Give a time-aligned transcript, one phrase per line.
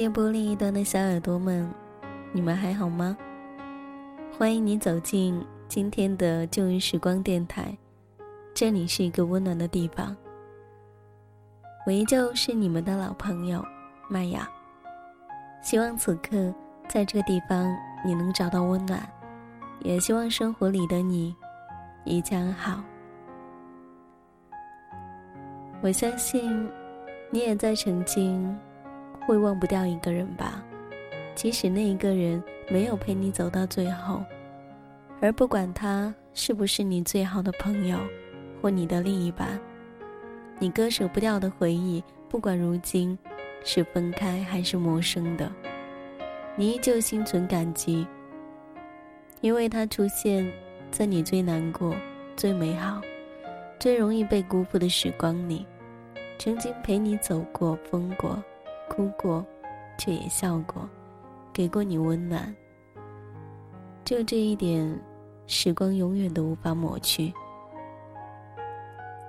[0.00, 1.70] 电波另一端的小耳朵们，
[2.32, 3.14] 你们还好吗？
[4.32, 7.76] 欢迎你走进今天的旧日时光电台，
[8.54, 10.16] 这里是一个温暖的地方。
[11.84, 13.62] 我依旧是你们的老朋友
[14.08, 14.48] 麦雅，
[15.60, 16.50] 希望此刻
[16.88, 17.70] 在这个地方
[18.02, 19.06] 你能找到温暖，
[19.80, 21.36] 也希望生活里的你
[22.04, 22.82] 一切安好。
[25.82, 26.66] 我相信。
[27.32, 28.58] 你也在曾经，
[29.30, 30.60] 会忘不掉一个人吧？
[31.36, 34.24] 即使那一个人没有陪你走到最后，
[35.20, 37.96] 而不管他是不是你最好的朋友，
[38.60, 39.56] 或你的另一半，
[40.58, 43.16] 你割舍不掉的回忆，不管如今
[43.62, 45.48] 是分开还是陌生的，
[46.56, 48.04] 你依旧心存感激，
[49.42, 50.44] 因为他出现
[50.90, 51.94] 在你最难过、
[52.34, 53.00] 最美好、
[53.78, 55.64] 最容易被辜负的时光里。
[56.36, 58.42] 曾经陪你走过、疯过、
[58.90, 59.46] 哭过，
[59.96, 60.86] 却也笑过，
[61.52, 62.52] 给过你温暖。
[64.04, 65.00] 就这一点，
[65.46, 67.32] 时光永远都无法抹去。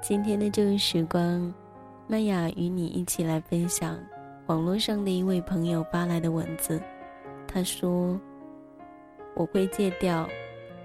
[0.01, 1.53] 今天的这个时光，
[2.07, 3.99] 麦雅与你一起来分享
[4.47, 6.81] 网络上的一位朋友发来的文字。
[7.47, 8.19] 他说
[9.35, 10.27] ：“我会戒掉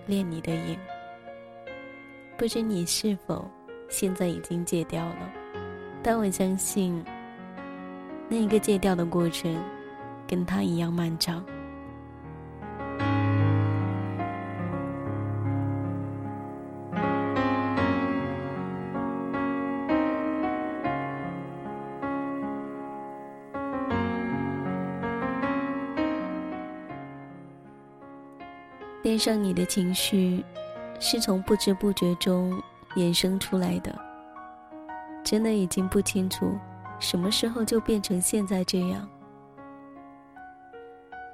[0.06, 0.78] 恋你的瘾，
[2.36, 3.48] 不知你是否
[3.88, 5.32] 现在已经戒掉了？”
[6.04, 7.02] 但我相信，
[8.28, 9.56] 那一个戒掉的过程，
[10.27, 11.44] 跟他一样漫长。
[29.03, 30.44] 恋上你的情绪，
[30.98, 32.60] 是从不知不觉中
[32.97, 33.94] 衍生出来的。
[35.22, 36.58] 真的已经不清楚，
[36.98, 39.08] 什么时候就变成现在这样。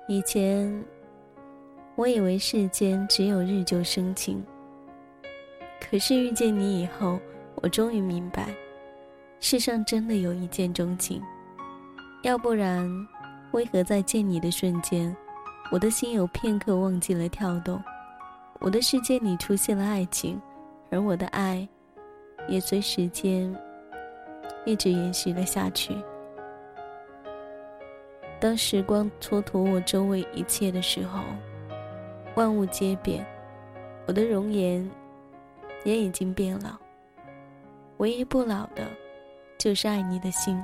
[0.09, 0.85] 以前，
[1.95, 4.45] 我以为世间只有日久生情。
[5.81, 7.19] 可是遇见你以后，
[7.57, 8.55] 我终于明白，
[9.41, 11.23] 世上真的有一见钟情。
[12.23, 12.89] 要不然，
[13.53, 15.15] 为何在见你的瞬间，
[15.71, 17.83] 我的心有片刻忘记了跳动？
[18.59, 20.41] 我的世界里出现了爱情，
[20.91, 21.67] 而我的爱，
[22.49, 23.55] 也随时间。
[24.65, 25.97] 一直延续了下去。
[28.41, 31.21] 当时光蹉跎我周围一切的时候，
[32.35, 33.25] 万物皆变，
[34.07, 34.91] 我的容颜
[35.85, 36.71] 也已经变老。
[37.99, 38.89] 唯一不老的，
[39.59, 40.61] 就是爱你的心。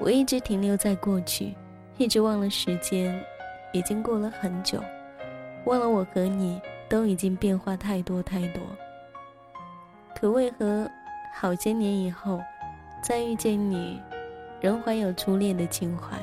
[0.00, 1.54] 我一直停留在过去，
[1.98, 3.22] 一直忘了时间
[3.72, 4.82] 已经过了很久，
[5.66, 6.58] 忘了我和你
[6.88, 8.62] 都已经变化太多太多。
[10.14, 10.90] 可为何？
[11.34, 12.40] 好些年以后，
[13.02, 14.00] 再遇见你，
[14.60, 16.16] 仍怀有初恋的情怀。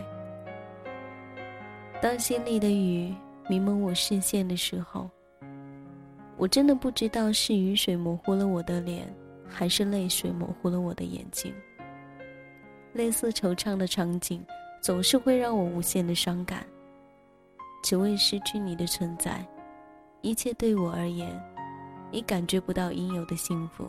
[2.01, 3.13] 当心里的雨
[3.49, 5.09] 迷蒙我视线的时候，
[6.37, 9.13] 我真的不知道是雨水模糊了我的脸，
[9.45, 11.53] 还是泪水模糊了我的眼睛。
[12.93, 14.41] 类似惆怅的场景，
[14.81, 16.65] 总是会让我无限的伤感。
[17.83, 19.45] 只为失去你的存在，
[20.21, 21.29] 一切对我而言，
[22.11, 23.87] 已感觉不到应有的幸福。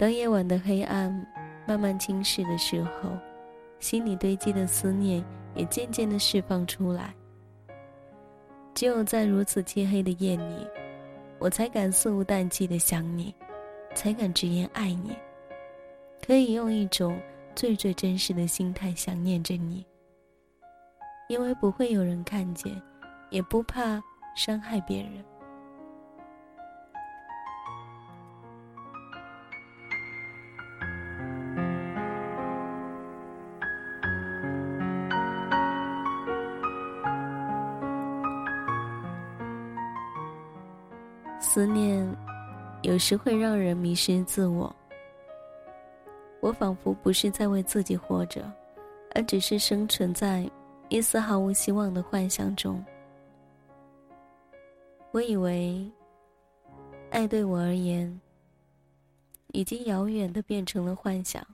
[0.00, 1.14] 当夜晚的黑暗
[1.68, 3.10] 慢慢侵蚀的时候，
[3.80, 5.22] 心里堆积的思念
[5.54, 7.14] 也渐渐的释放出来。
[8.72, 10.66] 只有在如此漆黑的夜里，
[11.38, 13.34] 我才敢肆无淡忌的想你，
[13.94, 15.14] 才敢直言爱你，
[16.26, 17.20] 可以用一种
[17.54, 19.84] 最最真实的心态想念着你。
[21.28, 22.72] 因为不会有人看见，
[23.28, 24.02] 也不怕
[24.34, 25.22] 伤害别人。
[41.52, 42.08] 思念，
[42.82, 44.72] 有时会让人迷失自我。
[46.38, 48.48] 我仿佛不是在为自己活着，
[49.16, 50.48] 而只是生存在
[50.90, 52.80] 一丝毫无希望的幻想中。
[55.10, 55.90] 我以为，
[57.10, 58.20] 爱对我而言，
[59.48, 61.44] 已经遥远的变成了幻想。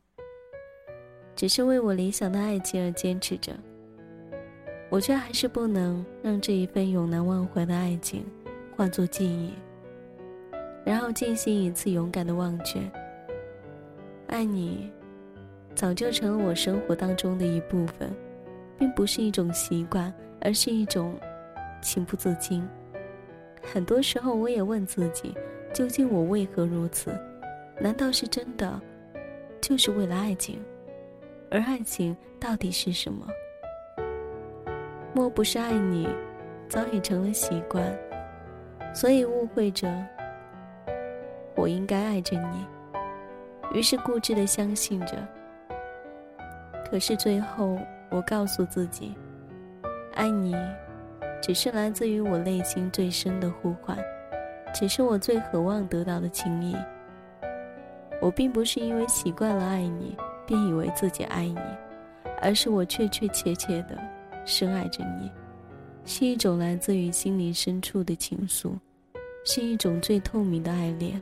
[1.34, 3.56] 只是为我理想的爱情而坚持着，
[4.90, 8.26] 我却还是不能让这一份永难忘怀的爱情
[8.76, 9.54] 化作记忆。
[10.86, 12.78] 然后进行一次勇敢的忘却。
[14.28, 14.88] 爱你，
[15.74, 18.08] 早就成了我生活当中的一部分，
[18.78, 21.18] 并不是一种习惯，而是一种
[21.82, 22.64] 情不自禁。
[23.60, 25.34] 很多时候，我也问自己，
[25.74, 27.10] 究竟我为何如此？
[27.80, 28.80] 难道是真的
[29.60, 30.64] 就是为了爱情，
[31.50, 33.26] 而爱情到底是什么？
[35.12, 36.08] 莫不是爱你，
[36.68, 37.84] 早已成了习惯，
[38.94, 39.88] 所以误会着
[41.56, 42.66] 我应该爱着你，
[43.72, 45.16] 于是固执的相信着。
[46.88, 47.78] 可是最后，
[48.10, 49.14] 我告诉自己，
[50.14, 50.54] 爱你，
[51.42, 53.98] 只是来自于我内心最深的呼唤，
[54.74, 56.76] 只是我最渴望得到的情谊。
[58.20, 60.16] 我并不是因为习惯了爱你，
[60.46, 61.58] 便以为自己爱你，
[62.40, 63.98] 而是我确确切切的
[64.44, 65.30] 深爱着你，
[66.04, 68.72] 是一种来自于心灵深处的情愫，
[69.44, 71.20] 是一种最透明的爱恋，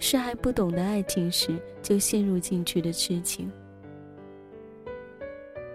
[0.00, 3.48] 是还不懂得爱情时就陷入进去的痴情。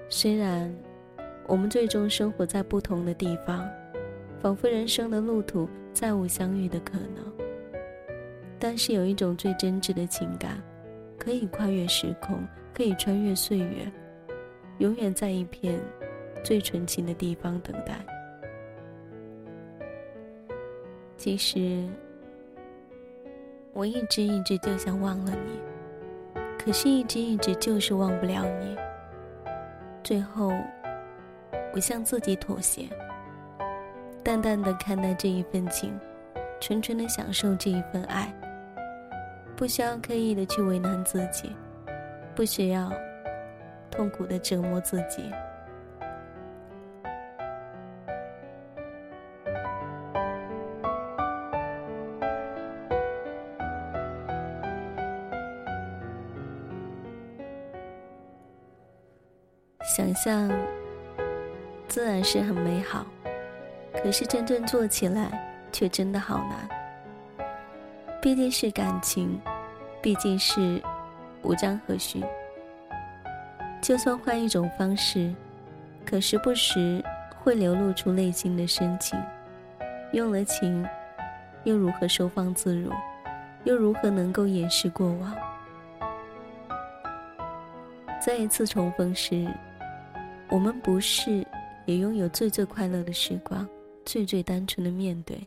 [0.09, 0.73] 虽然
[1.47, 3.69] 我们最终生活在不同的地方，
[4.41, 7.31] 仿佛人生的路途再无相遇的可能。
[8.59, 10.61] 但是有一种最真挚的情感，
[11.19, 12.43] 可以跨越时空，
[12.73, 13.91] 可以穿越岁月，
[14.79, 15.79] 永远在一片
[16.43, 18.03] 最纯情的地方等待。
[21.15, 21.87] 其实，
[23.75, 25.59] 我一直一直就想忘了你，
[26.57, 28.73] 可是，一直一直就是忘不了你。
[30.01, 30.53] 最后，
[31.73, 32.87] 我向自己妥协，
[34.23, 35.93] 淡淡的看待这一份情，
[36.61, 38.33] 纯纯的享受这一份爱。
[39.57, 41.51] 不需要刻意的去为难自己，
[42.33, 42.89] 不需要
[43.91, 45.29] 痛苦的折磨自己。
[60.15, 60.49] 象
[61.87, 63.05] 自然是很美好，
[64.01, 65.29] 可是真正做起来
[65.71, 66.67] 却真的好难。
[68.21, 69.39] 毕竟是感情，
[70.01, 70.81] 毕竟是
[71.43, 72.23] 无章和序。
[73.81, 75.31] 就算换一种方式，
[76.03, 77.03] 可时不时
[77.43, 79.19] 会流露出内心的深情。
[80.11, 80.87] 用了情，
[81.65, 82.91] 又如何收放自如？
[83.63, 85.35] 又如何能够掩饰过往？
[88.19, 89.47] 再一次重逢时，
[90.49, 91.45] 我们不是
[91.85, 93.67] 也拥有最最快乐的时光，
[94.05, 95.45] 最最单纯的面对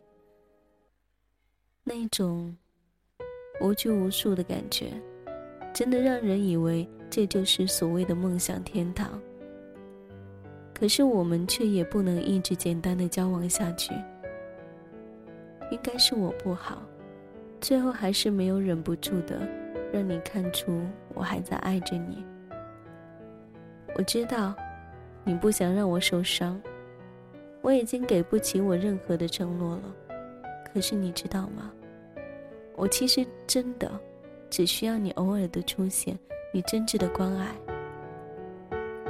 [1.84, 2.56] 那种。
[3.60, 4.92] 无拘无束的感觉，
[5.74, 9.20] 真的让人以为这就是所谓的梦想天堂。
[10.72, 13.92] 可是我们却也不能一直简单的交往下去。
[15.72, 16.80] 应该是我不好，
[17.60, 19.40] 最后还是没有忍不住的
[19.92, 20.80] 让你看出
[21.12, 22.24] 我还在爱着你。
[23.96, 24.54] 我知道，
[25.28, 26.58] 你不想让我受伤，
[27.60, 29.82] 我已经给不起我任何的承诺了。
[30.72, 31.70] 可是你知道吗？
[32.74, 33.90] 我其实真的
[34.48, 36.18] 只需要你偶尔的出现，
[36.50, 37.48] 你真挚的关爱。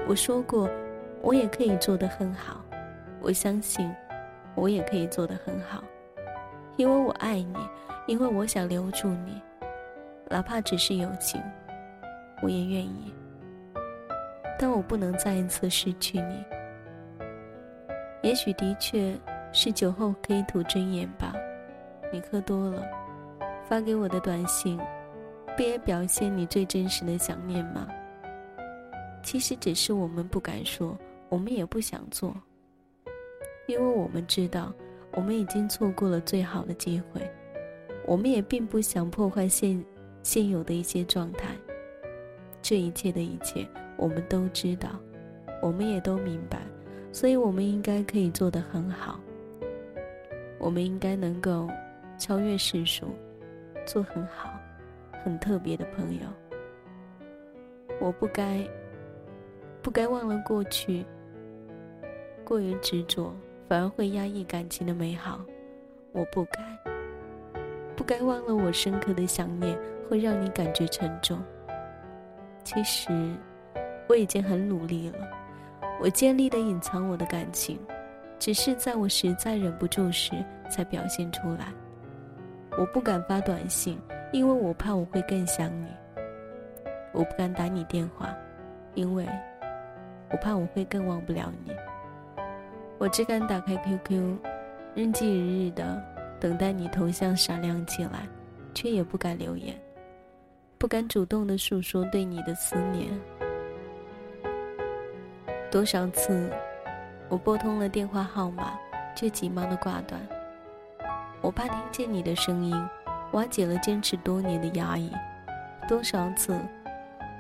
[0.09, 0.69] 我说过，
[1.23, 2.65] 我也可以做得很好，
[3.21, 3.89] 我相信，
[4.57, 5.85] 我也可以做得很好，
[6.77, 7.57] 因为我爱你，
[8.09, 9.41] 因为我想留住你，
[10.29, 11.41] 哪怕只是友情，
[12.43, 13.15] 我也愿意。
[14.59, 16.45] 但我不能再一次失去你。
[18.23, 19.17] 也许的确
[19.53, 21.33] 是酒后可以吐真言吧，
[22.13, 22.83] 你喝多了。
[23.69, 24.81] 发给我的短信，
[25.57, 27.87] 不也表现你最真实的想念吗？
[29.23, 30.99] 其实只是我们不敢说，
[31.29, 32.35] 我们也不想做，
[33.67, 34.73] 因为我们知道，
[35.13, 37.21] 我们已经错过了最好的机会，
[38.07, 39.85] 我们也并不想破坏现
[40.23, 41.49] 现有的一些状态。
[42.69, 44.91] 这一切的一切，我们都知道，
[45.63, 46.61] 我们也都明白，
[47.11, 49.19] 所以我们应该可以做得很好，
[50.59, 51.67] 我们应该能够
[52.19, 53.07] 超越世俗。
[53.87, 54.51] 做很好、
[55.25, 56.27] 很特别的朋友，
[58.03, 58.63] 我不该，
[59.81, 61.07] 不该忘了过去。
[62.45, 63.35] 过于执着，
[63.67, 65.41] 反而会压抑感情的美好。
[66.13, 66.61] 我不该，
[67.97, 69.75] 不该忘了我深刻的想念
[70.07, 71.43] 会让你感觉沉重。
[72.65, 73.11] 其实，
[74.09, 75.19] 我已经很努力了，
[76.01, 77.79] 我尽力的隐藏我的感情，
[78.39, 80.33] 只是在我实在忍不住时
[80.71, 81.73] 才表现出来。
[82.79, 83.99] 我不敢发短信，
[84.33, 85.89] 因为我怕我会更想你。
[87.13, 88.37] 我不敢打你电话，
[88.95, 89.27] 因为
[90.31, 91.73] 我怕我会更忘不了你。
[92.99, 94.37] 我只敢打开 QQ，
[94.95, 96.01] 日积月日的
[96.39, 98.29] 等待你头像闪亮起来，
[98.75, 99.75] 却也不敢留言，
[100.79, 103.09] 不敢主动的诉说对你的思念。
[105.73, 106.49] 多少次，
[107.29, 108.79] 我拨通了电话号码，
[109.17, 110.21] 却急忙的挂断。
[111.41, 112.89] 我怕听见你的声音，
[113.33, 115.13] 瓦解了坚持多年的压抑，
[115.89, 116.57] 多少次，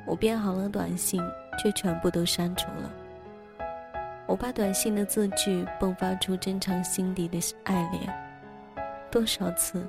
[0.05, 1.23] 我编好了短信，
[1.63, 2.91] 却全部都删除了。
[4.27, 8.13] 我怕短信的字句迸发出珍藏心底的爱恋。
[9.11, 9.89] 多少次，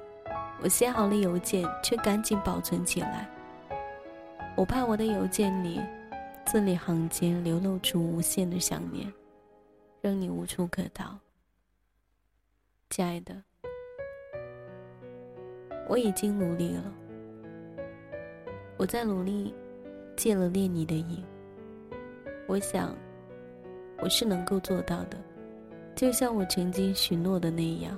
[0.62, 3.28] 我写好了邮件，却赶紧保存起来。
[4.60, 5.80] 我怕我的邮件里，
[6.46, 9.10] 字里行间流露出无限的想念，
[10.02, 11.18] 让你无处可逃。
[12.90, 13.42] 亲爱的，
[15.88, 16.94] 我已经努力了。
[18.76, 19.56] 我在努力，
[20.18, 21.24] 戒了恋你的瘾。
[22.46, 22.94] 我想，
[24.02, 25.18] 我是能够做到的，
[25.96, 27.98] 就像我曾经许诺的那样。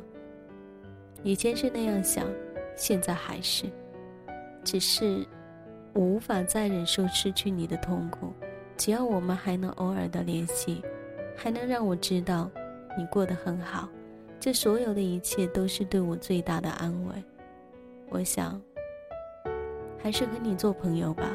[1.24, 2.28] 以前是那样想，
[2.76, 3.66] 现在还是，
[4.64, 5.26] 只是
[5.94, 8.34] 我无法再忍受失去你的痛苦。
[8.78, 10.82] 只要我们还能偶尔的联系，
[11.36, 12.50] 还能让我知道
[12.98, 13.88] 你过得很好，
[14.40, 17.14] 这所有的一切都是对我最大的安慰。
[18.10, 18.62] 我想。
[20.04, 21.30] 还是和你做朋友吧，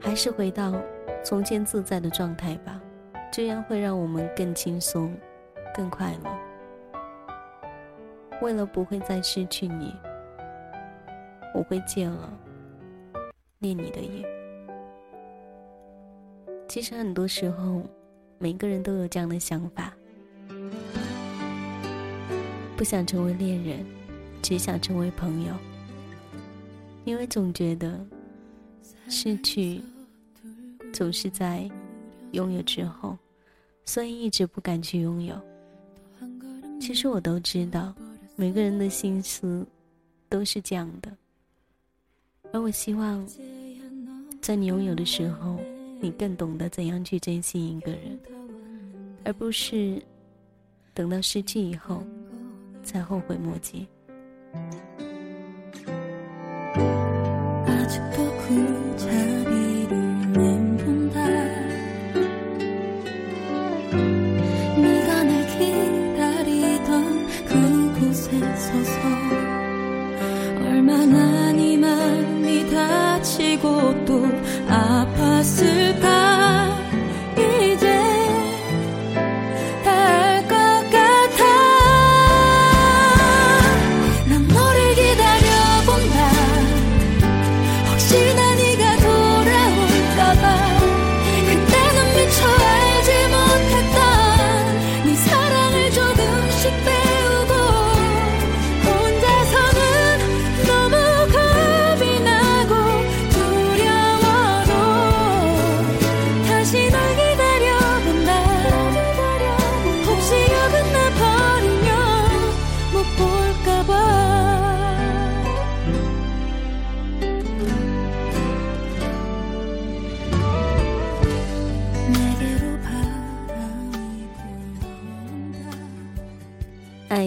[0.00, 0.72] 还是回到
[1.22, 2.80] 从前自在的状态吧，
[3.30, 5.14] 这样会让我们更轻松、
[5.74, 6.30] 更快乐。
[8.40, 9.94] 为了不会再失去你，
[11.54, 12.32] 我会戒了
[13.58, 14.24] 念你的瘾。
[16.68, 17.82] 其实很多时候，
[18.38, 19.94] 每个人都有这样的想法，
[22.76, 23.86] 不想成为恋人，
[24.42, 25.54] 只想成为朋友。
[27.04, 28.00] 因为总觉得
[29.08, 29.80] 失去
[30.92, 31.70] 总是在
[32.32, 33.16] 拥有之后，
[33.84, 35.38] 所以一直不敢去拥有。
[36.80, 37.94] 其实我都知道，
[38.36, 39.66] 每个人的心思
[40.28, 41.10] 都是这样的。
[42.54, 43.26] 而我希望，
[44.40, 45.58] 在你拥有的时候，
[46.00, 48.16] 你更懂得怎样去珍惜一个人，
[49.24, 50.00] 而不是
[50.94, 52.00] 等到失去以后
[52.84, 53.88] 才后悔莫及。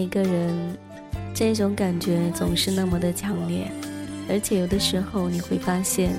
[0.08, 0.74] 一个人，
[1.34, 3.70] 这种感觉总是那么的强烈，
[4.26, 6.18] 而且有的时候你会发现，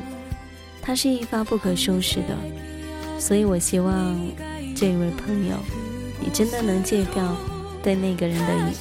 [0.80, 2.38] 它是一发不可收拾的。
[3.18, 4.16] 所以我希望
[4.76, 5.56] 这位朋友，
[6.20, 7.36] 你真的能戒掉
[7.82, 8.76] 对那个人的瘾。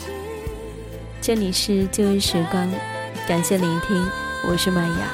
[1.22, 2.70] 这里是旧日时光，
[3.26, 4.06] 感谢聆听，
[4.46, 5.10] 我是麦雅。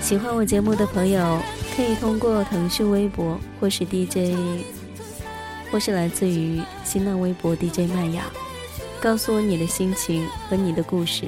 [0.00, 1.40] 喜欢我节目的朋友，
[1.76, 4.34] 可以通过腾讯微博或是 DJ，
[5.70, 8.24] 或是来自于新浪微博 DJ 麦雅。
[9.06, 11.26] 告诉我你的心情和你的故事，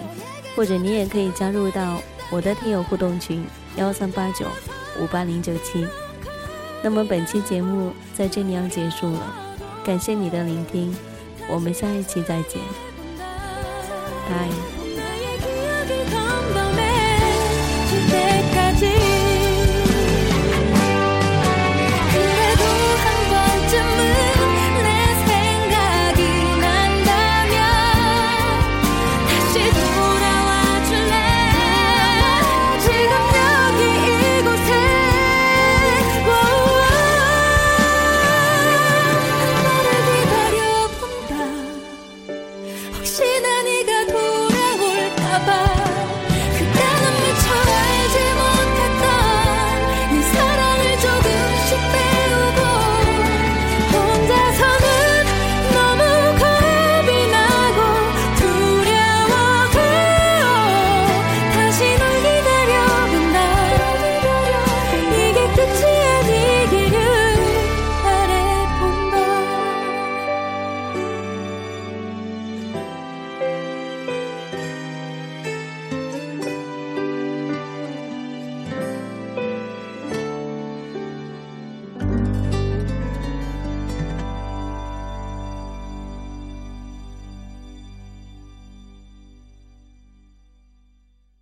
[0.57, 3.45] 或者你也可以加入到我的听友互动群
[3.77, 4.47] 幺三八九
[5.01, 5.87] 五八零九七。
[6.83, 9.33] 那么本期节目在这里要结束了，
[9.85, 10.93] 感谢你的聆听，
[11.49, 12.61] 我们下一期再见，
[14.29, 14.78] 拜。